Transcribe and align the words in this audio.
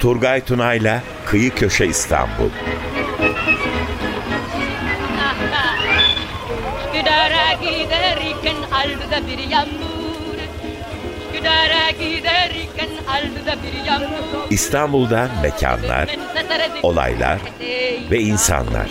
Turgay 0.00 0.44
Tunay'la 0.44 1.02
Kıyı 1.26 1.54
Köşe 1.54 1.86
İstanbul. 1.86 2.50
Üsküdar'a 6.86 7.52
giderken 7.52 8.56
aldı 8.72 9.26
bir 9.26 9.38
yağmur 9.50 10.38
Üsküdar'a 11.28 11.90
giderken 11.90 12.90
aldı 13.08 13.58
bir 13.62 13.84
yağmur 13.86 14.50
İstanbul'da 14.50 15.28
mekanlar, 15.42 16.08
olaylar 16.82 17.38
ve 18.10 18.20
insanlar. 18.20 18.90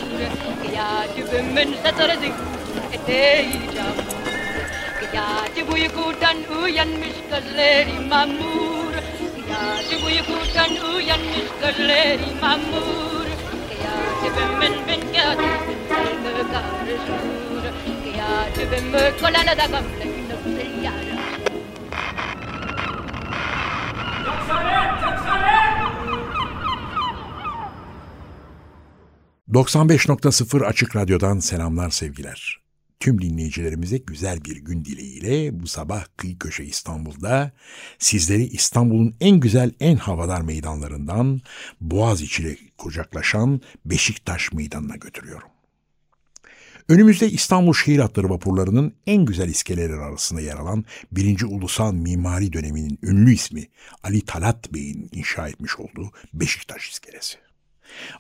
Gece 5.15 5.63
uykudan 5.63 6.37
uyanmış 6.63 7.15
gözleri 7.31 7.99
mamur. 8.09 8.93
Gece 9.81 10.05
uykudan 10.05 10.93
uyanmış 10.95 11.47
gözleri 11.61 12.41
mamur. 12.41 13.25
Ben 14.61 14.73
ben 14.87 14.99
gece 14.99 15.49
karışır 15.89 17.55
ben 18.71 19.17
kolana 19.19 19.57
da 19.57 19.65
gamle 19.65 20.65
yara 20.83 21.15
95.0 29.53 30.65
Açık 30.65 30.95
Radyo'dan 30.95 31.39
selamlar 31.39 31.89
sevgiler. 31.89 32.64
Tüm 33.05 33.21
dinleyicilerimize 33.21 33.97
güzel 33.97 34.45
bir 34.45 34.57
gün 34.57 34.85
dileğiyle 34.85 35.59
bu 35.59 35.67
sabah 35.67 36.05
Kıyı 36.17 36.39
Köşe 36.39 36.63
İstanbul'da 36.63 37.51
sizleri 37.99 38.43
İstanbul'un 38.43 39.15
en 39.19 39.39
güzel 39.39 39.71
en 39.79 39.95
havadar 39.95 40.41
meydanlarından 40.41 41.41
Boğaziçi 41.81 42.43
ile 42.43 42.57
kucaklaşan 42.77 43.61
Beşiktaş 43.85 44.53
Meydanı'na 44.53 44.95
götürüyorum. 44.95 45.47
Önümüzde 46.89 47.29
İstanbul 47.29 47.73
Şehir 47.73 47.99
Hatları 47.99 48.29
vapurlarının 48.29 48.93
en 49.07 49.25
güzel 49.25 49.49
iskeleleri 49.49 49.95
arasında 49.95 50.41
yer 50.41 50.55
alan 50.55 50.85
1. 51.11 51.41
Ulusal 51.41 51.93
Mimari 51.93 52.53
Dönemi'nin 52.53 52.99
ünlü 53.03 53.33
ismi 53.33 53.67
Ali 54.03 54.21
Talat 54.21 54.73
Bey'in 54.73 55.09
inşa 55.11 55.47
etmiş 55.47 55.79
olduğu 55.79 56.11
Beşiktaş 56.33 56.89
iskelesi. 56.89 57.44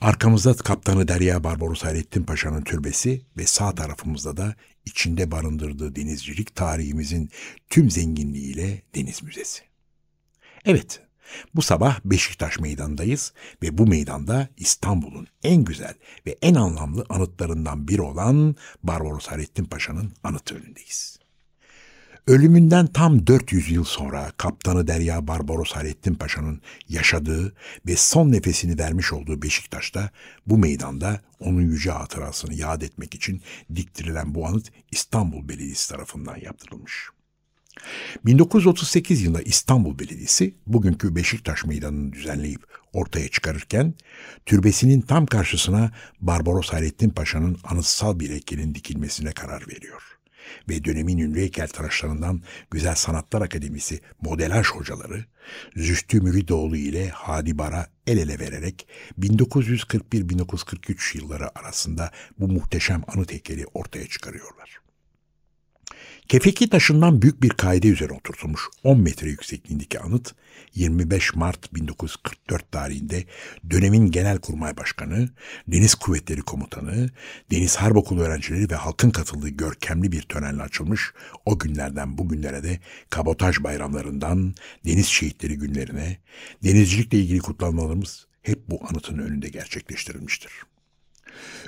Arkamızda 0.01 0.53
kaptanı 0.53 1.07
Derya 1.07 1.43
Barbaros 1.43 1.83
Hayrettin 1.83 2.23
Paşa'nın 2.23 2.61
türbesi 2.61 3.21
ve 3.37 3.45
sağ 3.45 3.75
tarafımızda 3.75 4.37
da 4.37 4.55
içinde 4.85 5.31
barındırdığı 5.31 5.95
denizcilik 5.95 6.55
tarihimizin 6.55 7.29
tüm 7.69 7.91
zenginliğiyle 7.91 8.81
Deniz 8.95 9.23
Müzesi. 9.23 9.63
Evet, 10.65 11.01
bu 11.55 11.61
sabah 11.61 11.99
Beşiktaş 12.05 12.59
Meydanı'ndayız 12.59 13.33
ve 13.63 13.77
bu 13.77 13.87
meydanda 13.87 14.47
İstanbul'un 14.57 15.27
en 15.43 15.63
güzel 15.63 15.93
ve 16.27 16.37
en 16.41 16.55
anlamlı 16.55 17.05
anıtlarından 17.09 17.87
biri 17.87 18.01
olan 18.01 18.55
Barbaros 18.83 19.27
Hayrettin 19.27 19.65
Paşa'nın 19.65 20.13
anıtı 20.23 20.55
önündeyiz. 20.55 21.24
Ölümünden 22.27 22.87
tam 22.87 23.27
400 23.27 23.71
yıl 23.71 23.83
sonra 23.83 24.31
kaptanı 24.37 24.87
Derya 24.87 25.27
Barbaros 25.27 25.71
Hayrettin 25.71 26.15
Paşa'nın 26.15 26.61
yaşadığı 26.89 27.55
ve 27.87 27.95
son 27.95 28.31
nefesini 28.31 28.79
vermiş 28.79 29.13
olduğu 29.13 29.41
Beşiktaş'ta 29.41 30.09
bu 30.47 30.57
meydanda 30.57 31.21
onun 31.39 31.61
yüce 31.61 31.91
hatırasını 31.91 32.53
yad 32.53 32.81
etmek 32.81 33.15
için 33.15 33.41
diktirilen 33.75 34.35
bu 34.35 34.47
anıt 34.47 34.71
İstanbul 34.91 35.49
Belediyesi 35.49 35.89
tarafından 35.89 36.37
yaptırılmış. 36.37 37.09
1938 38.25 39.21
yılında 39.21 39.41
İstanbul 39.41 39.99
Belediyesi 39.99 40.55
bugünkü 40.67 41.15
Beşiktaş 41.15 41.65
Meydanı'nı 41.65 42.13
düzenleyip 42.13 42.61
ortaya 42.93 43.27
çıkarırken 43.27 43.93
türbesinin 44.45 45.01
tam 45.01 45.25
karşısına 45.25 45.91
Barbaros 46.21 46.69
Hayrettin 46.69 47.09
Paşa'nın 47.09 47.57
anıtsal 47.63 48.19
bir 48.19 48.29
heykelin 48.29 48.75
dikilmesine 48.75 49.31
karar 49.31 49.67
veriyor 49.67 50.14
ve 50.69 50.83
dönemin 50.83 51.17
ünlü 51.17 51.39
heykeltıraşlarından 51.39 52.41
Güzel 52.71 52.95
Sanatlar 52.95 53.41
Akademisi 53.41 53.99
modelaj 54.21 54.67
hocaları 54.67 55.25
Zühtü 55.75 56.21
Müridoğlu 56.21 56.77
ile 56.77 57.09
Hadi 57.09 57.57
Bar'a 57.57 57.87
el 58.07 58.17
ele 58.17 58.39
vererek 58.39 58.87
1941-1943 59.19 61.17
yılları 61.17 61.59
arasında 61.59 62.11
bu 62.39 62.47
muhteşem 62.47 63.03
anıt 63.07 63.31
heykeli 63.31 63.65
ortaya 63.73 64.07
çıkarıyorlar. 64.07 64.84
Kefeki 66.27 66.69
taşından 66.69 67.21
büyük 67.21 67.43
bir 67.43 67.49
kaide 67.49 67.87
üzerine 67.87 68.17
oturtulmuş 68.17 68.61
10 68.83 68.99
metre 68.99 69.29
yüksekliğindeki 69.29 69.99
anıt 69.99 70.35
25 70.75 71.35
Mart 71.35 71.73
1944 71.73 72.71
tarihinde 72.71 73.23
dönemin 73.69 74.11
Genelkurmay 74.11 74.77
Başkanı, 74.77 75.29
Deniz 75.67 75.95
Kuvvetleri 75.95 76.41
Komutanı, 76.41 77.09
Deniz 77.51 77.75
Harp 77.75 77.95
Okulu 77.95 78.21
öğrencileri 78.21 78.69
ve 78.69 78.75
halkın 78.75 79.09
katıldığı 79.09 79.49
görkemli 79.49 80.11
bir 80.11 80.21
törenle 80.21 80.63
açılmış. 80.63 81.13
O 81.45 81.59
günlerden 81.59 82.17
bugünlere 82.17 82.63
de 82.63 82.79
kabotaj 83.09 83.63
bayramlarından 83.63 84.55
deniz 84.85 85.07
şehitleri 85.07 85.57
günlerine, 85.57 86.17
denizcilikle 86.63 87.19
ilgili 87.19 87.39
kutlamalarımız 87.39 88.27
hep 88.41 88.69
bu 88.69 88.79
anıtın 88.89 89.17
önünde 89.17 89.49
gerçekleştirilmiştir. 89.49 90.51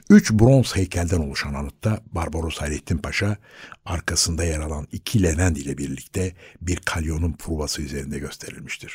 Üç 0.09 0.31
bronz 0.31 0.75
heykelden 0.75 1.19
oluşan 1.19 1.53
anıtta 1.53 2.01
Barbaros 2.11 2.57
Hayrettin 2.57 2.97
Paşa 2.97 3.37
arkasında 3.85 4.43
yer 4.43 4.59
alan 4.59 4.87
iki 4.91 5.23
Levent 5.23 5.57
ile 5.57 5.77
birlikte 5.77 6.35
bir 6.61 6.75
kalyonun 6.75 7.33
provası 7.33 7.81
üzerinde 7.81 8.19
gösterilmiştir. 8.19 8.93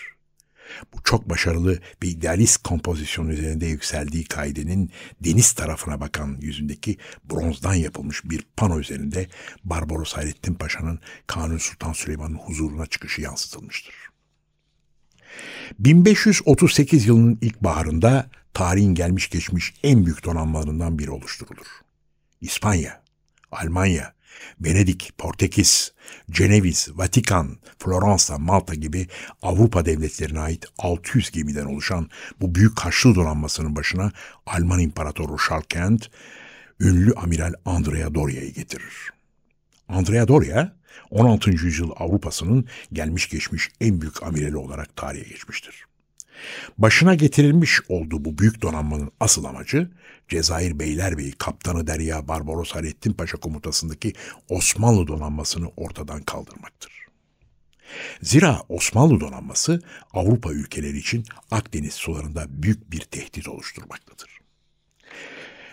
Bu 0.95 1.03
çok 1.05 1.31
başarılı 1.31 1.79
ve 2.03 2.07
idealist 2.07 2.63
kompozisyon 2.63 3.29
üzerinde 3.29 3.67
yükseldiği 3.67 4.25
kaidenin 4.25 4.91
deniz 5.21 5.53
tarafına 5.53 6.01
bakan 6.01 6.39
yüzündeki 6.41 6.97
bronzdan 7.25 7.75
yapılmış 7.75 8.25
bir 8.25 8.47
pano 8.57 8.81
üzerinde 8.81 9.27
Barbaros 9.65 10.13
Hayrettin 10.13 10.55
Paşa'nın 10.55 11.01
Kanuni 11.27 11.61
Sultan 11.61 11.93
Süleyman'ın 11.93 12.35
huzuruna 12.35 12.87
çıkışı 12.87 13.21
yansıtılmıştır. 13.21 13.95
1538 15.79 17.07
yılının 17.07 17.39
ilk 17.41 17.61
baharında 17.61 18.31
tarihin 18.55 18.95
gelmiş 18.95 19.31
geçmiş 19.31 19.75
en 19.83 20.07
büyük 20.07 20.25
donanmalarından 20.25 20.99
biri 20.99 21.11
oluşturulur. 21.11 21.67
İspanya, 22.41 23.03
Almanya, 23.53 24.15
Venedik, 24.61 25.13
Portekiz, 25.19 25.93
Ceneviz, 26.31 26.89
Vatikan, 26.95 27.59
Floransa, 27.79 28.39
Malta 28.39 28.75
gibi 28.75 29.07
Avrupa 29.43 29.85
devletlerine 29.85 30.41
ait 30.41 30.67
600 30.79 31.31
gemiden 31.31 31.65
oluşan 31.65 32.11
bu 32.41 32.55
büyük 32.55 32.81
Haçlı 32.81 33.15
donanmasının 33.15 33.77
başına 33.77 34.13
Alman 34.47 34.81
İmparatoru 34.81 35.39
Schalkent, 35.39 36.11
ünlü 36.81 37.13
amiral 37.13 37.53
Andrea 37.65 38.15
Doria'yı 38.15 38.55
getirir. 38.55 39.13
Andrea 39.89 40.29
Doria, 40.29 40.73
16. 41.11 41.51
yüzyıl 41.51 41.91
Avrupa'sının 41.97 42.67
gelmiş 42.93 43.29
geçmiş 43.29 43.71
en 43.81 44.01
büyük 44.01 44.23
amirali 44.23 44.57
olarak 44.57 44.97
tarihe 44.97 45.29
geçmiştir. 45.29 45.85
Başına 46.79 47.15
getirilmiş 47.15 47.81
olduğu 47.89 48.25
bu 48.25 48.39
büyük 48.39 48.63
donanmanın 48.63 49.13
asıl 49.21 49.45
amacı 49.45 49.91
Cezayir 50.29 50.79
Beylerbeyi 50.79 51.33
Kaptanı 51.33 51.87
Derya 51.87 52.29
Barbaros 52.29 52.71
Hayrettin 52.71 53.13
Paşa 53.13 53.39
komutasındaki 53.39 54.13
Osmanlı 54.49 55.07
donanmasını 55.07 55.69
ortadan 55.77 56.23
kaldırmaktır. 56.23 56.93
Zira 58.23 58.63
Osmanlı 58.69 59.21
donanması 59.21 59.83
Avrupa 60.13 60.53
ülkeleri 60.53 60.99
için 60.99 61.25
Akdeniz 61.51 61.95
sularında 61.95 62.47
büyük 62.49 62.93
bir 62.93 63.01
tehdit 63.01 63.49
oluşturmaktadır. 63.49 64.43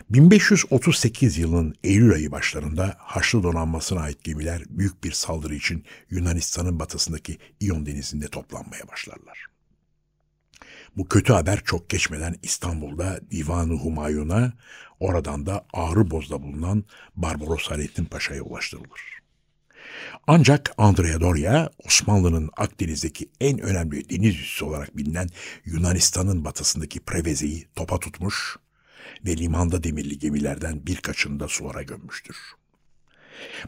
1538 0.09 1.37
yılının 1.37 1.75
Eylül 1.83 2.13
ayı 2.13 2.31
başlarında 2.31 2.95
Haçlı 2.99 3.43
donanmasına 3.43 4.01
ait 4.01 4.23
gemiler 4.23 4.63
büyük 4.69 5.03
bir 5.03 5.11
saldırı 5.11 5.55
için 5.55 5.85
Yunanistan'ın 6.09 6.79
batısındaki 6.79 7.37
İyon 7.59 7.85
denizinde 7.85 8.27
toplanmaya 8.27 8.87
başlarlar. 8.87 9.48
Bu 10.97 11.07
kötü 11.07 11.33
haber 11.33 11.63
çok 11.65 11.89
geçmeden 11.89 12.35
İstanbul'da 12.43 13.19
Divan-ı 13.31 13.73
Humayun'a, 13.73 14.53
oradan 14.99 15.45
da 15.45 15.65
Ağrıboz'da 15.73 16.43
bulunan 16.43 16.83
Barbaros 17.15 17.69
Hayrettin 17.69 18.05
Paşa'ya 18.05 18.41
ulaştırılır. 18.41 19.19
Ancak 20.27 20.73
Andrea 20.77 21.21
Doria, 21.21 21.69
Osmanlı'nın 21.85 22.49
Akdeniz'deki 22.57 23.29
en 23.41 23.59
önemli 23.59 24.09
deniz 24.09 24.35
üssü 24.35 24.65
olarak 24.65 24.97
bilinen 24.97 25.29
Yunanistan'ın 25.65 26.45
batısındaki 26.45 26.99
Preveze'yi 26.99 27.67
topa 27.75 27.99
tutmuş 27.99 28.57
ve 29.25 29.37
limanda 29.37 29.83
demirli 29.83 30.19
gemilerden 30.19 30.85
birkaçını 30.85 31.39
da 31.39 31.47
sulara 31.47 31.81
gömmüştür. 31.81 32.37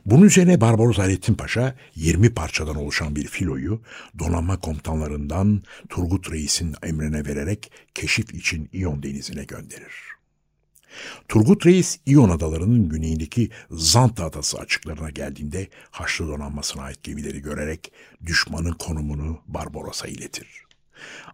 Bunun 0.05 0.25
üzerine 0.25 0.61
Barbaros 0.61 0.97
Hayrettin 0.97 1.33
Paşa 1.33 1.75
20 1.95 2.33
parçadan 2.33 2.75
oluşan 2.75 3.15
bir 3.15 3.27
filoyu 3.27 3.81
donanma 4.19 4.59
komutanlarından 4.59 5.63
Turgut 5.89 6.31
Reis'in 6.31 6.75
emrine 6.83 7.25
vererek 7.25 7.71
keşif 7.95 8.33
için 8.33 8.69
İyon 8.73 9.03
denizine 9.03 9.43
gönderir. 9.43 10.11
Turgut 11.27 11.65
Reis 11.65 11.99
İyon 12.05 12.29
adalarının 12.29 12.89
güneyindeki 12.89 13.49
Zanta 13.71 14.25
adası 14.25 14.59
açıklarına 14.59 15.09
geldiğinde 15.09 15.67
Haçlı 15.91 16.27
donanmasına 16.27 16.83
ait 16.83 17.03
gemileri 17.03 17.41
görerek 17.41 17.91
düşmanın 18.25 18.73
konumunu 18.73 19.41
Barbaros'a 19.47 20.07
iletir. 20.07 20.47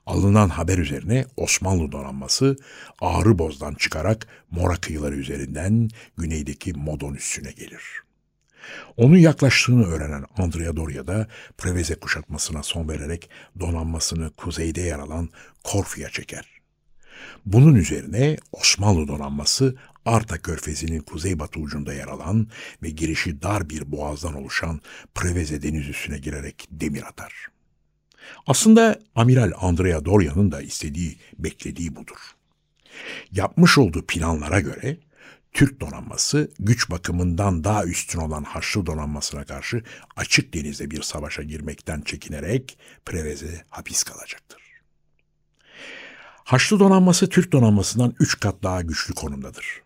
Alınan 0.06 0.50
haber 0.50 0.78
üzerine 0.78 1.26
Osmanlı 1.38 1.92
donanması 1.92 2.58
Ağrıboz'dan 3.02 3.74
çıkarak 3.74 4.28
Mora 4.52 4.76
kıyıları 4.76 5.16
üzerinden 5.16 5.90
güneydeki 6.18 6.74
Modon 6.74 7.14
üssüne 7.14 7.52
gelir. 7.52 8.07
Onun 8.98 9.18
yaklaştığını 9.18 9.86
öğrenen 9.86 10.26
Andrea 10.38 10.76
Doria 10.76 11.08
da 11.08 11.28
Preveze 11.58 11.96
kuşatmasına 11.96 12.64
son 12.64 12.90
vererek 12.90 13.30
donanmasını 13.60 14.30
kuzeyde 14.30 14.82
yer 14.82 15.00
alan 15.00 15.30
Korfu'ya 15.64 16.10
çeker. 16.10 16.58
Bunun 17.46 17.76
üzerine 17.76 18.38
Osmanlı 18.52 19.08
donanması 19.08 19.76
Arta 20.06 20.38
Körfezi'nin 20.42 21.02
kuzeybatı 21.02 21.60
ucunda 21.60 21.94
yer 21.94 22.08
alan 22.08 22.48
ve 22.84 22.90
girişi 22.90 23.42
dar 23.42 23.70
bir 23.70 23.92
boğazdan 23.92 24.34
oluşan 24.34 24.82
Preveze 25.16 25.62
deniz 25.62 25.90
üssüne 25.90 26.18
girerek 26.18 26.68
demir 26.72 27.04
atar. 27.04 27.48
Aslında 28.48 29.00
Amiral 29.16 29.52
Andrea 29.62 30.06
Doria'nın 30.06 30.52
da 30.52 30.62
istediği, 30.62 31.18
beklediği 31.40 31.96
budur. 31.96 32.18
Yapmış 33.32 33.78
olduğu 33.78 34.06
planlara 34.06 34.60
göre 34.60 34.98
Türk 35.54 35.80
donanması 35.82 36.52
güç 36.60 36.90
bakımından 36.90 37.64
daha 37.64 37.86
üstün 37.86 38.20
olan 38.20 38.44
Haçlı 38.44 38.86
donanmasına 38.86 39.46
karşı 39.46 39.84
açık 40.16 40.54
denizde 40.54 40.92
bir 40.92 41.02
savaşa 41.02 41.44
girmekten 41.44 42.02
çekinerek 42.02 42.78
Preveze 43.06 43.66
hapis 43.70 44.04
kalacaktır. 44.04 44.62
Haçlı 46.44 46.80
donanması 46.80 47.30
Türk 47.30 47.52
donanmasından 47.52 48.16
üç 48.20 48.40
kat 48.40 48.64
daha 48.64 48.82
güçlü 48.82 49.14
konumdadır. 49.14 49.82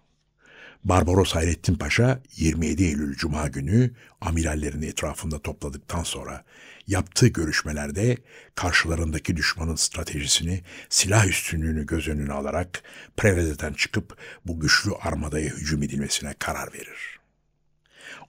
Barbaros 0.83 1.35
Hayrettin 1.35 1.75
Paşa 1.75 2.21
27 2.35 2.83
Eylül 2.83 3.15
Cuma 3.15 3.47
günü 3.47 3.91
amirallerin 4.21 4.81
etrafında 4.81 5.39
topladıktan 5.39 6.03
sonra 6.03 6.43
yaptığı 6.91 7.27
görüşmelerde 7.27 8.17
karşılarındaki 8.55 9.37
düşmanın 9.37 9.75
stratejisini, 9.75 10.63
silah 10.89 11.27
üstünlüğünü 11.27 11.85
göz 11.85 12.07
önüne 12.07 12.33
alarak 12.33 12.83
Preveze'den 13.17 13.73
çıkıp 13.73 14.17
bu 14.45 14.59
güçlü 14.59 14.91
armadaya 14.91 15.49
hücum 15.49 15.83
edilmesine 15.83 16.33
karar 16.39 16.73
verir. 16.73 17.19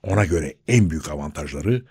Ona 0.03 0.25
göre 0.25 0.55
en 0.67 0.89
büyük 0.89 1.09
avantajları 1.09 1.85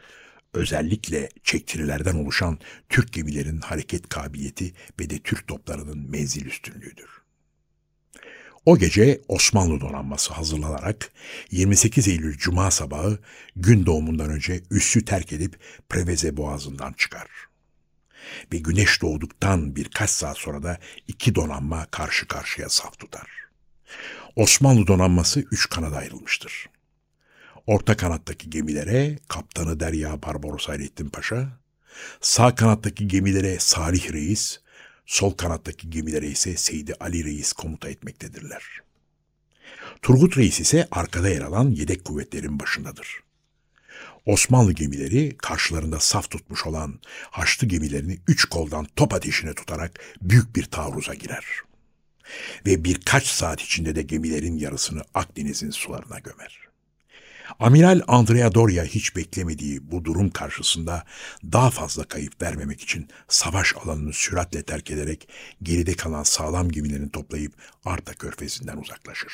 özellikle 0.55 1.29
çektirilerden 1.45 2.15
oluşan 2.15 2.59
Türk 2.89 3.13
gemilerinin 3.13 3.61
hareket 3.61 4.09
kabiliyeti 4.09 4.73
ve 5.01 5.11
de 5.11 5.19
Türk 5.19 5.49
toplarının 5.49 6.11
menzil 6.11 6.47
üstünlüğüdür. 6.47 7.22
O 8.67 8.79
gece 8.79 9.21
Osmanlı 9.29 9.81
donanması 9.81 10.35
hazırlanarak 10.35 11.13
28 11.51 12.09
Eylül 12.09 12.39
Cuma 12.39 12.71
sabahı 12.71 13.19
gün 13.57 13.87
doğumundan 13.87 14.31
önce 14.31 14.63
üssü 14.71 15.05
terk 15.05 15.33
edip 15.33 15.59
Preveze 15.89 16.37
Boğazı'ndan 16.37 16.93
çıkar. 16.93 17.29
Ve 18.53 18.59
güneş 18.59 19.03
doğduktan 19.03 19.77
birkaç 19.77 20.11
saat 20.11 20.39
sonra 20.39 20.63
da 20.63 20.79
iki 21.09 21.35
donanma 21.35 21.87
karşı 21.87 22.29
karşıya 22.29 22.69
saf 22.69 22.99
tutar. 22.99 23.29
Osmanlı 24.37 24.87
donanması 24.87 25.41
üç 25.41 25.69
kanada 25.69 25.97
ayrılmıştır. 25.97 26.69
Orta 27.67 27.97
kanattaki 27.97 28.51
gemilere 28.51 29.19
kaptanı 29.29 29.81
Derya 29.81 30.23
Barbaros 30.23 30.69
Hayrettin 30.69 31.09
Paşa, 31.09 31.49
sağ 32.21 32.55
kanattaki 32.55 33.09
gemilere 33.09 33.59
Salih 33.59 34.13
Reis, 34.13 34.61
sol 35.07 35.31
kanattaki 35.31 35.91
gemilere 35.91 36.27
ise 36.27 36.57
Seydi 36.57 36.95
Ali 37.01 37.25
Reis 37.25 37.53
komuta 37.53 37.89
etmektedirler. 37.89 38.63
Turgut 40.03 40.39
Reis 40.39 40.61
ise 40.61 40.89
arkada 40.91 41.29
yer 41.29 41.41
alan 41.41 41.71
yedek 41.71 42.05
kuvvetlerin 42.05 42.61
başındadır. 42.61 43.23
Osmanlı 44.27 44.73
gemileri 44.73 45.37
karşılarında 45.37 46.01
saf 46.01 46.31
tutmuş 46.31 46.67
olan 46.67 47.01
Haçlı 47.31 47.67
gemilerini 47.67 48.19
üç 48.29 48.45
koldan 48.45 48.87
top 48.97 49.15
ateşine 49.15 49.55
tutarak 49.55 50.01
büyük 50.23 50.57
bir 50.57 50.65
taarruza 50.65 51.15
girer. 51.15 51.45
Ve 52.67 52.85
birkaç 52.85 53.27
saat 53.27 53.61
içinde 53.61 53.97
de 53.97 54.03
gemilerin 54.03 54.59
yarısını 54.59 55.03
Akdeniz'in 55.15 55.71
sularına 55.71 56.19
gömer. 56.19 56.72
Amiral 57.61 58.01
Andrea 58.09 58.55
Doria 58.55 58.85
hiç 58.85 59.17
beklemediği 59.17 59.91
bu 59.91 60.05
durum 60.05 60.31
karşısında 60.31 61.05
daha 61.53 61.71
fazla 61.71 62.05
kayıp 62.05 62.43
vermemek 62.43 62.81
için 62.81 63.09
savaş 63.29 63.75
alanını 63.77 64.13
süratle 64.13 64.63
terk 64.63 64.91
ederek 64.91 65.29
geride 65.63 65.95
kalan 65.95 66.23
sağlam 66.23 66.69
gemilerini 66.69 67.11
toplayıp 67.11 67.53
Arta 67.85 68.15
Körfezi'nden 68.15 68.77
uzaklaşır. 68.77 69.33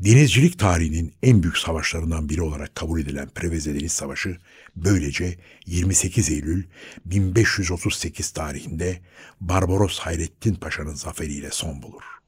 Denizcilik 0.00 0.58
tarihinin 0.58 1.14
en 1.22 1.42
büyük 1.42 1.58
savaşlarından 1.58 2.28
biri 2.28 2.42
olarak 2.42 2.74
kabul 2.74 3.00
edilen 3.00 3.28
Preveze 3.28 3.74
Deniz 3.74 3.92
Savaşı 3.92 4.38
böylece 4.76 5.38
28 5.66 6.30
Eylül 6.30 6.64
1538 7.04 8.30
tarihinde 8.30 9.00
Barbaros 9.40 9.98
Hayrettin 9.98 10.54
Paşa'nın 10.54 10.94
zaferiyle 10.94 11.50
son 11.50 11.82
bulur. 11.82 12.23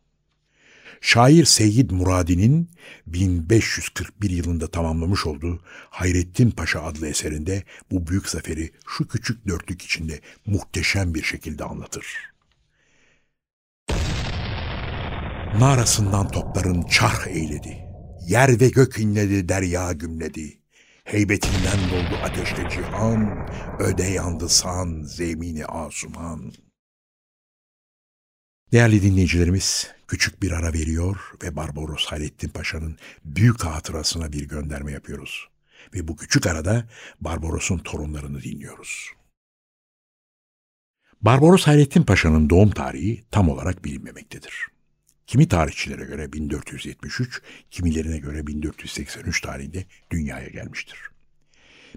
Şair 1.01 1.45
Seyyid 1.45 1.91
Muradi'nin 1.91 2.71
1541 3.07 4.31
yılında 4.31 4.67
tamamlamış 4.67 5.27
olduğu 5.27 5.61
Hayrettin 5.91 6.51
Paşa 6.51 6.83
adlı 6.83 7.09
eserinde 7.09 7.63
bu 7.91 8.07
büyük 8.07 8.29
zaferi 8.29 8.71
şu 8.87 9.09
küçük 9.09 9.49
dörtlük 9.49 9.83
içinde 9.83 10.21
muhteşem 10.47 11.15
bir 11.15 11.23
şekilde 11.23 11.65
anlatır. 11.65 12.07
Narasından 15.59 16.29
topların 16.29 16.83
çarh 16.83 17.27
eyledi. 17.27 17.79
Yer 18.29 18.61
ve 18.61 18.69
gök 18.69 18.99
inledi, 18.99 19.49
derya 19.49 19.93
gümledi. 19.93 20.59
Heybetinden 21.05 21.79
doldu 21.91 22.17
ateşte 22.25 22.69
cihan, 22.71 23.49
öde 23.79 24.05
yandı 24.05 24.49
san, 24.49 25.03
zemini 25.03 25.67
asuman. 25.67 26.53
Değerli 28.73 29.03
dinleyicilerimiz, 29.03 29.91
küçük 30.09 30.43
bir 30.43 30.51
ara 30.51 30.73
veriyor 30.73 31.17
ve 31.43 31.57
Barbaros 31.57 32.07
Hayrettin 32.07 32.49
Paşa'nın 32.49 32.99
büyük 33.25 33.65
hatırasına 33.65 34.33
bir 34.33 34.49
gönderme 34.49 34.93
yapıyoruz. 34.93 35.49
Ve 35.95 36.09
bu 36.09 36.17
küçük 36.17 36.47
arada 36.47 36.89
Barbaros'un 37.21 37.79
torunlarını 37.79 38.43
dinliyoruz. 38.43 39.11
Barbaros 41.23 41.67
Hayrettin 41.67 42.03
Paşa'nın 42.03 42.51
doğum 42.51 42.71
tarihi 42.71 43.25
tam 43.31 43.49
olarak 43.49 43.85
bilinmemektedir. 43.85 44.67
Kimi 45.27 45.49
tarihçilere 45.49 46.05
göre 46.05 46.33
1473, 46.33 47.43
kimilerine 47.71 48.19
göre 48.19 48.47
1483 48.47 49.41
tarihinde 49.41 49.87
dünyaya 50.11 50.49
gelmiştir. 50.49 50.99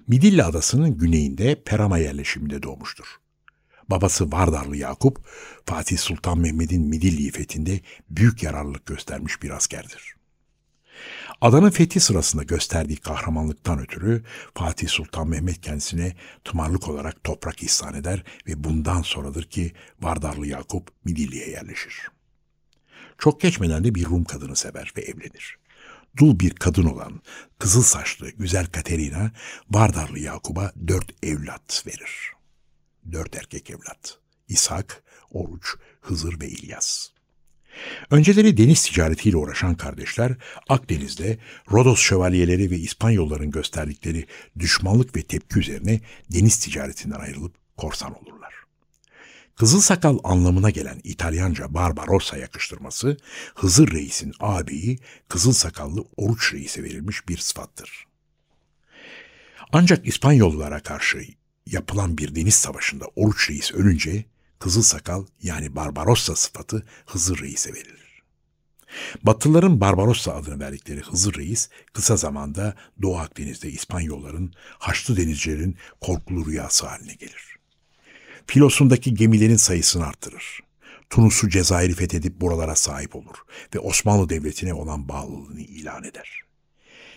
Midilli 0.08 0.44
adasının 0.44 0.98
güneyinde 0.98 1.64
Perama 1.64 1.98
yerleşiminde 1.98 2.64
doğmuştur. 2.64 3.06
Babası 3.90 4.32
Vardarlı 4.32 4.78
Yakup, 4.78 5.28
Fatih 5.66 5.98
Sultan 5.98 6.40
Mehmet'in 6.40 6.88
Midilli 6.88 7.32
fethinde 7.32 7.82
büyük 8.10 8.44
yararlılık 8.44 8.86
göstermiş 8.86 9.42
bir 9.44 9.50
askerdir. 9.50 10.16
Adanın 11.42 11.70
fethi 11.70 12.00
sırasında 12.00 12.44
gösterdiği 12.44 12.98
kahramanlıktan 12.98 13.80
ötürü 13.80 14.24
Fatih 14.56 14.88
Sultan 14.88 15.28
Mehmet 15.28 15.62
kendisine 15.62 16.16
tımarlık 16.44 16.88
olarak 16.88 17.24
toprak 17.24 17.64
ihsan 17.64 17.94
eder 17.94 18.24
ve 18.48 18.64
bundan 18.64 19.02
sonradır 19.02 19.44
ki 19.44 19.74
Vardarlı 20.02 20.48
Yakup 20.48 20.92
Midilli'ye 21.06 21.50
yerleşir. 21.50 22.08
Çok 23.18 23.42
geçmeden 23.42 23.84
de 23.84 23.96
bir 23.96 24.06
Rum 24.06 24.24
kadını 24.24 24.56
sever 24.56 24.94
ve 24.98 25.02
evlenir. 25.02 25.58
Dul 26.18 26.40
bir 26.40 26.52
kadın 26.52 26.84
olan 26.84 27.22
kızıl 27.60 27.84
saçlı 27.84 28.30
güzel 28.30 28.66
Katerina 28.66 29.32
Vardarlı 29.70 30.20
Yakup'a 30.20 30.72
dört 30.88 31.24
evlat 31.24 31.84
verir 31.88 32.39
dört 33.14 33.36
erkek 33.36 33.70
evlat. 33.70 34.18
İshak, 34.48 35.04
Oruç, 35.32 35.76
Hızır 36.02 36.40
ve 36.42 36.48
İlyas. 36.48 37.10
Önceleri 38.12 38.58
deniz 38.58 38.84
ticaretiyle 38.84 39.38
uğraşan 39.38 39.76
kardeşler 39.76 40.36
Akdeniz'de 40.70 41.38
Rodos 41.72 42.00
şövalyeleri 42.00 42.72
ve 42.72 42.78
İspanyolların 42.78 43.52
gösterdikleri 43.52 44.26
düşmanlık 44.60 45.16
ve 45.16 45.22
tepki 45.22 45.60
üzerine 45.60 46.02
deniz 46.34 46.60
ticaretinden 46.60 47.20
ayrılıp 47.20 47.56
korsan 47.78 48.16
olurlar. 48.22 48.54
Kızıl 49.56 49.82
sakal 49.82 50.20
anlamına 50.24 50.70
gelen 50.70 51.02
İtalyanca 51.04 51.74
Barbarossa 51.74 52.38
yakıştırması 52.38 53.18
Hızır 53.56 53.92
Reis'in 53.92 54.34
ağabeyi 54.40 55.00
Kızıl 55.28 55.54
Sakallı 55.54 56.06
Oruç 56.18 56.54
Reis'e 56.54 56.84
verilmiş 56.84 57.28
bir 57.28 57.38
sıfattır. 57.38 58.06
Ancak 59.72 60.08
İspanyollara 60.08 60.80
karşı 60.80 61.22
yapılan 61.72 62.18
bir 62.18 62.36
deniz 62.36 62.56
savaşında 62.56 63.06
Oruç 63.16 63.50
Reis 63.50 63.74
ölünce 63.74 64.26
Kızıl 64.60 64.82
Sakal 64.82 65.26
yani 65.44 65.76
Barbarossa 65.76 66.36
sıfatı 66.36 66.86
Hızır 67.06 67.40
Reis'e 67.42 67.74
verilir. 67.74 68.24
Batılıların 69.24 69.82
Barbarossa 69.82 70.36
adını 70.36 70.60
verdikleri 70.60 71.02
Hızır 71.02 71.34
Reis 71.34 71.70
kısa 71.94 72.18
zamanda 72.18 72.76
Doğu 73.02 73.18
Akdeniz'de 73.18 73.70
İspanyolların, 73.70 74.54
Haçlı 74.80 75.18
denizcilerin 75.18 75.78
korkulu 76.02 76.46
rüyası 76.46 76.88
haline 76.88 77.14
gelir. 77.14 77.56
Filosundaki 78.48 79.14
gemilerin 79.14 79.56
sayısını 79.56 80.06
artırır. 80.06 80.60
Tunus'u 81.10 81.50
Cezayir'i 81.50 81.94
fethedip 81.94 82.42
buralara 82.42 82.76
sahip 82.76 83.16
olur 83.16 83.36
ve 83.76 83.80
Osmanlı 83.80 84.30
Devleti'ne 84.30 84.74
olan 84.74 85.10
bağlılığını 85.10 85.62
ilan 85.62 86.04
eder. 86.04 86.49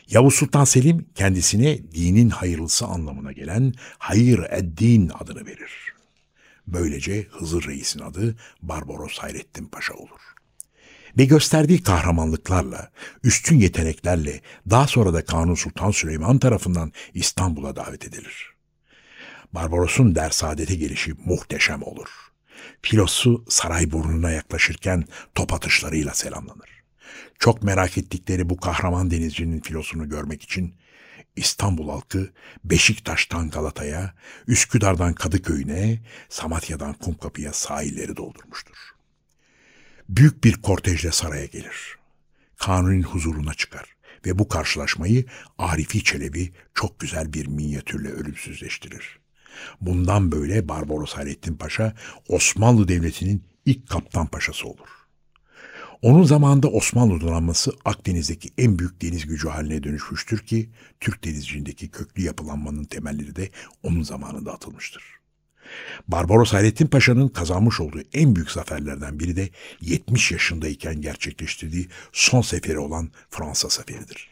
Yavuz 0.08 0.34
Sultan 0.34 0.64
Selim 0.64 1.06
kendisine 1.14 1.78
dinin 1.92 2.30
hayırlısı 2.30 2.86
anlamına 2.86 3.32
gelen 3.32 3.72
Hayır 3.98 4.40
Eddin 4.50 5.10
adını 5.20 5.46
verir. 5.46 5.92
Böylece 6.66 7.26
Hızır 7.30 7.66
Reis'in 7.66 8.00
adı 8.00 8.36
Barbaros 8.62 9.18
Hayrettin 9.18 9.66
Paşa 9.66 9.94
olur. 9.94 10.20
Ve 11.18 11.24
gösterdiği 11.24 11.82
kahramanlıklarla, 11.82 12.90
üstün 13.24 13.58
yeteneklerle 13.58 14.40
daha 14.70 14.86
sonra 14.86 15.14
da 15.14 15.24
Kanun 15.24 15.54
Sultan 15.54 15.90
Süleyman 15.90 16.38
tarafından 16.38 16.92
İstanbul'a 17.14 17.76
davet 17.76 18.04
edilir. 18.04 18.52
Barbaros'un 19.52 20.14
dersadete 20.14 20.74
gelişi 20.74 21.14
muhteşem 21.24 21.82
olur. 21.82 22.08
Filosu 22.82 23.44
saray 23.48 23.92
burnuna 23.92 24.30
yaklaşırken 24.30 25.04
top 25.34 25.52
atışlarıyla 25.52 26.14
selamlanır. 26.14 26.81
Çok 27.38 27.62
merak 27.62 27.98
ettikleri 27.98 28.50
bu 28.50 28.56
kahraman 28.56 29.10
denizcinin 29.10 29.60
filosunu 29.60 30.08
görmek 30.08 30.42
için 30.42 30.74
İstanbul 31.36 31.88
halkı 31.88 32.32
Beşiktaş'tan 32.64 33.50
Galata'ya, 33.50 34.14
Üsküdar'dan 34.46 35.14
Kadıköy'üne, 35.14 36.00
Samatya'dan 36.28 36.94
Kumkapı'ya 36.94 37.52
sahilleri 37.52 38.16
doldurmuştur. 38.16 38.76
Büyük 40.08 40.44
bir 40.44 40.52
kortejle 40.52 41.12
saraya 41.12 41.46
gelir. 41.46 41.98
Kanuni'nin 42.56 43.02
huzuruna 43.02 43.54
çıkar 43.54 43.96
ve 44.26 44.38
bu 44.38 44.48
karşılaşmayı 44.48 45.24
Arifi 45.58 46.04
Çelebi 46.04 46.52
çok 46.74 47.00
güzel 47.00 47.32
bir 47.32 47.46
minyatürle 47.46 48.08
ölümsüzleştirir. 48.08 49.18
Bundan 49.80 50.32
böyle 50.32 50.68
Barbaros 50.68 51.12
Hayrettin 51.12 51.54
Paşa 51.54 51.94
Osmanlı 52.28 52.88
Devleti'nin 52.88 53.44
ilk 53.64 53.88
kaptan 53.88 54.26
paşası 54.26 54.68
olur. 54.68 55.01
Onun 56.02 56.22
zamanında 56.22 56.68
Osmanlı 56.68 57.20
donanması 57.20 57.72
Akdeniz'deki 57.84 58.50
en 58.58 58.78
büyük 58.78 59.02
deniz 59.02 59.26
gücü 59.26 59.48
haline 59.48 59.82
dönüşmüştür 59.82 60.38
ki 60.38 60.70
Türk 61.00 61.24
denizciliğindeki 61.24 61.88
köklü 61.88 62.22
yapılanmanın 62.22 62.84
temelleri 62.84 63.36
de 63.36 63.50
onun 63.82 64.02
zamanında 64.02 64.52
atılmıştır. 64.52 65.04
Barbaros 66.08 66.52
Hayrettin 66.52 66.86
Paşa'nın 66.86 67.28
kazanmış 67.28 67.80
olduğu 67.80 68.02
en 68.12 68.36
büyük 68.36 68.50
zaferlerden 68.50 69.20
biri 69.20 69.36
de 69.36 69.48
70 69.80 70.32
yaşındayken 70.32 71.00
gerçekleştirdiği 71.00 71.88
son 72.12 72.40
seferi 72.40 72.78
olan 72.78 73.10
Fransa 73.30 73.70
seferidir. 73.70 74.30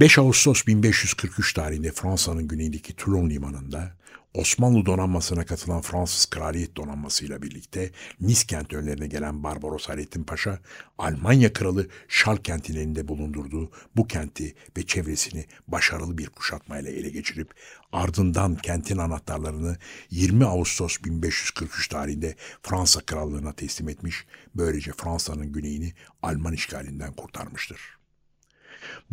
5 0.00 0.18
Ağustos 0.18 0.66
1543 0.66 1.52
tarihinde 1.52 1.92
Fransa'nın 1.92 2.48
güneyindeki 2.48 2.96
Toulon 2.96 3.30
limanında 3.30 3.96
Osmanlı 4.34 4.86
donanmasına 4.86 5.46
katılan 5.46 5.80
Fransız 5.80 6.26
Kraliyet 6.26 6.76
donanmasıyla 6.76 7.42
birlikte 7.42 7.90
Nis 8.20 8.44
kent 8.44 8.72
önlerine 8.72 9.06
gelen 9.06 9.42
Barbaros 9.42 9.88
Hayrettin 9.88 10.24
Paşa, 10.24 10.58
Almanya 10.98 11.52
kralı 11.52 11.88
Şal 12.08 12.36
kentinin 12.36 12.78
elinde 12.78 13.08
bulundurduğu 13.08 13.70
bu 13.96 14.06
kenti 14.06 14.54
ve 14.76 14.86
çevresini 14.86 15.44
başarılı 15.68 16.18
bir 16.18 16.26
kuşatmayla 16.26 16.90
ele 16.90 17.10
geçirip 17.10 17.54
ardından 17.92 18.56
kentin 18.56 18.98
anahtarlarını 18.98 19.76
20 20.10 20.44
Ağustos 20.44 20.98
1543 21.04 21.88
tarihinde 21.88 22.36
Fransa 22.62 23.00
krallığına 23.00 23.52
teslim 23.52 23.88
etmiş, 23.88 24.26
böylece 24.54 24.92
Fransa'nın 24.92 25.52
güneyini 25.52 25.92
Alman 26.22 26.52
işgalinden 26.52 27.12
kurtarmıştır. 27.12 28.03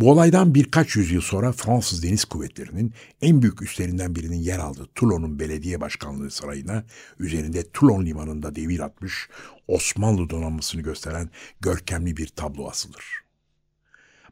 Bu 0.02 0.12
olaydan 0.12 0.56
birkaç 0.56 0.96
yüzyıl 0.96 1.22
sonra 1.22 1.52
Fransız 1.52 2.04
Deniz 2.04 2.26
Kuvvetleri'nin 2.26 2.94
en 3.22 3.42
büyük 3.42 3.62
üslerinden 3.62 4.16
birinin 4.16 4.38
yer 4.38 4.60
aldığı 4.60 4.88
Toulon'un 4.96 5.40
belediye 5.40 5.82
başkanlığı 5.82 6.32
sarayına 6.32 6.84
üzerinde 7.20 7.72
Toulon 7.72 8.06
limanında 8.06 8.56
devir 8.56 8.80
atmış 8.80 9.30
Osmanlı 9.68 10.30
donanmasını 10.30 10.82
gösteren 10.82 11.30
görkemli 11.60 12.18
bir 12.18 12.28
tablo 12.28 12.70
asılır. 12.70 13.06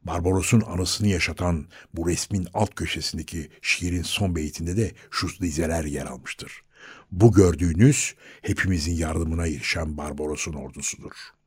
Barbaros'un 0.04 0.62
anısını 0.62 1.08
yaşatan 1.08 1.66
bu 1.94 2.10
resmin 2.10 2.48
alt 2.54 2.76
köşesindeki 2.76 3.50
şiirin 3.62 4.04
son 4.04 4.36
beytinde 4.36 4.78
de 4.78 4.92
şu 5.12 5.28
dizeler 5.42 5.84
yer 5.84 6.06
almıştır. 6.06 6.52
Bu 7.12 7.32
gördüğünüz 7.32 8.16
hepimizin 8.42 8.94
yardımına 8.94 9.48
erişen 9.48 9.98
Barbaros'un 9.98 10.54
ordusudur.'' 10.54 11.39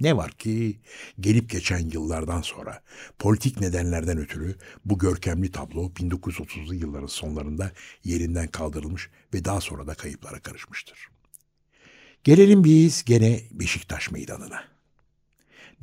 Ne 0.00 0.16
var 0.16 0.30
ki 0.30 0.80
gelip 1.20 1.50
geçen 1.50 1.90
yıllardan 1.90 2.42
sonra 2.42 2.82
politik 3.18 3.60
nedenlerden 3.60 4.18
ötürü 4.18 4.56
bu 4.84 4.98
görkemli 4.98 5.50
tablo 5.50 5.86
1930'lu 5.86 6.74
yılların 6.74 7.06
sonlarında 7.06 7.72
yerinden 8.04 8.48
kaldırılmış 8.48 9.10
ve 9.34 9.44
daha 9.44 9.60
sonra 9.60 9.86
da 9.86 9.94
kayıplara 9.94 10.40
karışmıştır. 10.40 11.08
Gelelim 12.24 12.64
biz 12.64 13.04
gene 13.04 13.40
Beşiktaş 13.50 14.10
Meydanı'na. 14.10 14.64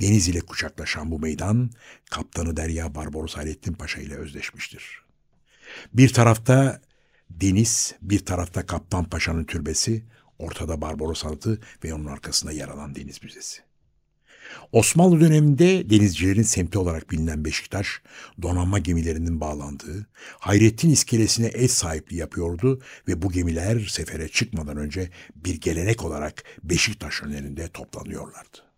Deniz 0.01 0.27
ile 0.27 0.39
kucaklaşan 0.39 1.11
bu 1.11 1.19
meydan 1.19 1.71
kaptanı 2.09 2.57
Derya 2.57 2.95
Barbaros 2.95 3.35
Hayrettin 3.35 3.73
Paşa 3.73 4.01
ile 4.01 4.15
özleşmiştir. 4.15 5.01
Bir 5.93 6.13
tarafta 6.13 6.81
deniz, 7.29 7.95
bir 8.01 8.25
tarafta 8.25 8.65
Kaptan 8.65 9.05
Paşa'nın 9.05 9.43
türbesi, 9.43 10.03
ortada 10.39 10.81
Barbaros 10.81 11.25
anıtı 11.25 11.61
ve 11.83 11.93
onun 11.93 12.05
arkasında 12.05 12.51
yer 12.51 12.67
alan 12.67 12.95
Deniz 12.95 13.23
Müzesi. 13.23 13.72
Osmanlı 14.71 15.21
döneminde 15.21 15.89
denizcilerin 15.89 16.41
semti 16.41 16.77
olarak 16.77 17.11
bilinen 17.11 17.45
Beşiktaş, 17.45 18.01
donanma 18.41 18.79
gemilerinin 18.79 19.41
bağlandığı, 19.41 20.07
Hayrettin 20.39 20.89
iskelesine 20.89 21.47
ev 21.47 21.67
sahipliği 21.67 22.17
yapıyordu 22.17 22.81
ve 23.07 23.21
bu 23.21 23.31
gemiler 23.31 23.79
sefere 23.79 24.27
çıkmadan 24.29 24.77
önce 24.77 25.09
bir 25.35 25.61
gelenek 25.61 26.03
olarak 26.05 26.43
Beşiktaş 26.63 27.23
önlerinde 27.23 27.67
toplanıyorlardı. 27.67 28.73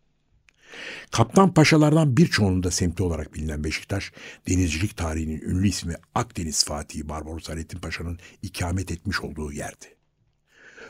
Kaptan 1.12 1.54
paşalardan 1.54 2.18
birçoğunun 2.18 2.64
da 2.64 2.72
semti 2.72 3.04
olarak 3.04 3.34
bilinen 3.34 3.64
Beşiktaş, 3.64 4.12
denizcilik 4.48 4.98
tarihinin 4.98 5.42
ünlü 5.42 5.68
ismi 5.68 5.96
Akdeniz 6.16 6.64
Fatihi 6.64 7.10
Barbaros 7.10 7.50
Hayrettin 7.50 7.80
Paşa'nın 7.80 8.20
ikamet 8.42 8.92
etmiş 8.92 9.22
olduğu 9.22 9.52
yerdi. 9.52 9.95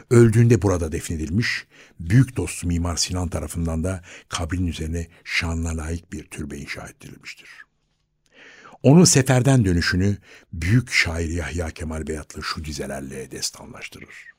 Öldüğünde 0.09 0.61
burada 0.61 0.91
defnedilmiş, 0.91 1.65
büyük 1.99 2.37
dostu 2.37 2.67
Mimar 2.67 2.95
Sinan 2.95 3.27
tarafından 3.27 3.83
da 3.83 4.01
kabrin 4.29 4.67
üzerine 4.67 5.07
şanla 5.23 5.77
layık 5.77 6.13
bir 6.13 6.23
türbe 6.23 6.57
inşa 6.57 6.87
ettirilmiştir. 6.87 7.49
Onun 8.83 9.03
seferden 9.03 9.65
dönüşünü 9.65 10.17
büyük 10.53 10.91
şair 10.91 11.29
Yahya 11.29 11.69
Kemal 11.69 12.07
Beyatlı 12.07 12.43
şu 12.43 12.65
dizelerle 12.65 13.31
destanlaştırır. 13.31 14.35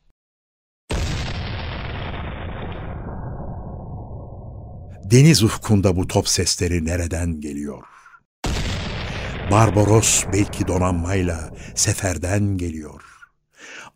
Deniz 5.11 5.43
ufkunda 5.43 5.97
bu 5.97 6.09
top 6.09 6.29
sesleri 6.29 6.85
nereden 6.85 7.41
geliyor? 7.41 7.83
Barbaros 9.51 10.25
belki 10.33 10.67
donanmayla 10.67 11.51
seferden 11.75 12.59
geliyor. 12.59 13.16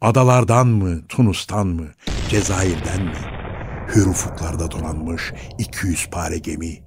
Adalardan 0.00 0.67
mı, 0.67 1.07
Tunus'tan 1.09 1.67
mı, 1.67 1.89
Cezayir'den 2.29 3.03
mi? 3.03 3.19
Hür 3.95 4.07
ufuklarda 4.07 4.71
donanmış 4.71 5.33
200 5.59 6.07
pare 6.11 6.39
gemi, 6.39 6.83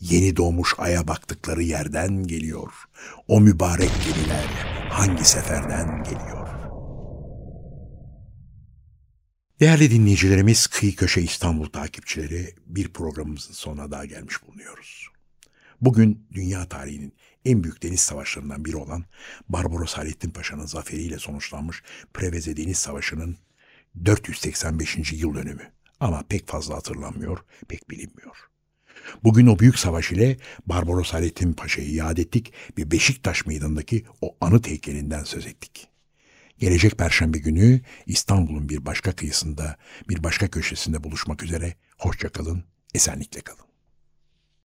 yeni 0.00 0.36
doğmuş 0.36 0.74
aya 0.78 1.08
baktıkları 1.08 1.62
yerden 1.62 2.22
geliyor. 2.22 2.72
O 3.28 3.40
mübarek 3.40 3.90
gemiler 4.04 4.44
hangi 4.90 5.24
seferden 5.24 6.04
geliyor? 6.04 6.48
Değerli 9.60 9.90
dinleyicilerimiz, 9.90 10.66
Kıyı 10.66 10.96
Köşe 10.96 11.20
İstanbul 11.20 11.66
takipçileri 11.66 12.54
bir 12.66 12.88
programımızın 12.88 13.52
sonuna 13.52 13.90
daha 13.90 14.04
gelmiş 14.04 14.34
bulunuyoruz. 14.46 15.08
Bugün 15.80 16.26
dünya 16.32 16.68
tarihinin 16.68 17.12
en 17.48 17.64
büyük 17.64 17.82
deniz 17.82 18.00
savaşlarından 18.00 18.64
biri 18.64 18.76
olan 18.76 19.04
Barbaros 19.48 19.94
Hayrettin 19.94 20.30
Paşa'nın 20.30 20.66
zaferiyle 20.66 21.18
sonuçlanmış 21.18 21.82
Preveze 22.14 22.56
Deniz 22.56 22.78
Savaşı'nın 22.78 23.36
485. 24.04 25.12
yıl 25.12 25.34
dönümü. 25.34 25.72
Ama 26.00 26.24
pek 26.28 26.48
fazla 26.48 26.74
hatırlanmıyor, 26.76 27.38
pek 27.68 27.90
bilinmiyor. 27.90 28.36
Bugün 29.24 29.46
o 29.46 29.58
büyük 29.58 29.78
savaş 29.78 30.12
ile 30.12 30.36
Barbaros 30.66 31.12
Hayrettin 31.12 31.52
Paşa'yı 31.52 31.94
yad 31.94 32.16
ettik 32.16 32.52
ve 32.78 32.90
Beşiktaş 32.90 33.46
meydanındaki 33.46 34.04
o 34.20 34.36
anıt 34.40 34.66
heykelinden 34.66 35.24
söz 35.24 35.46
ettik. 35.46 35.88
Gelecek 36.58 36.98
Perşembe 36.98 37.38
günü 37.38 37.80
İstanbul'un 38.06 38.68
bir 38.68 38.86
başka 38.86 39.12
kıyısında, 39.12 39.76
bir 40.08 40.22
başka 40.22 40.48
köşesinde 40.48 41.04
buluşmak 41.04 41.42
üzere. 41.42 41.74
Hoşçakalın, 41.98 42.64
esenlikle 42.94 43.40
kalın. 43.40 43.67